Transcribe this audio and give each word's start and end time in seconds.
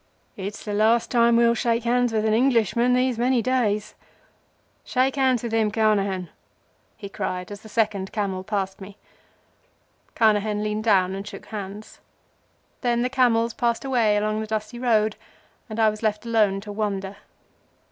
"It's 0.35 0.65
the 0.65 0.73
last 0.73 1.11
time 1.11 1.37
we'll 1.37 1.53
shake 1.53 1.83
hands 1.83 2.11
with 2.11 2.25
an 2.25 2.33
Englishman 2.33 2.93
these 2.95 3.19
many 3.19 3.43
days. 3.43 3.93
Shake 4.83 5.15
hands 5.15 5.43
with 5.43 5.51
him, 5.51 5.69
Carnehan," 5.69 6.31
he 6.97 7.07
cried, 7.07 7.51
as 7.51 7.61
the 7.61 7.69
second 7.69 8.11
camel 8.11 8.43
passed 8.43 8.81
me. 8.81 8.97
Carnehan 10.15 10.63
leaned 10.63 10.85
down 10.85 11.13
and 11.13 11.27
shook 11.27 11.45
hands. 11.45 11.99
Then 12.81 13.03
the 13.03 13.09
camels 13.09 13.53
passed 13.53 13.85
away 13.85 14.17
along 14.17 14.41
the 14.41 14.47
dusty 14.47 14.79
road, 14.79 15.17
and 15.69 15.79
I 15.79 15.91
was 15.91 16.01
left 16.01 16.25
alone 16.25 16.61
to 16.61 16.71
wonder. 16.71 17.17